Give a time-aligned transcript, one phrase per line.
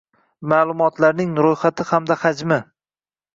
[0.53, 2.59] ma’lumotlarning ro‘yxati hamda hajmi